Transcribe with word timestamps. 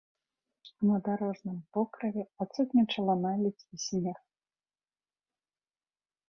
На 0.91 0.95
дарожным 1.07 1.59
покрыве 1.77 2.23
адсутнічала 2.45 3.13
наледзь 3.27 3.65
і 3.77 3.81
снег. 3.85 4.25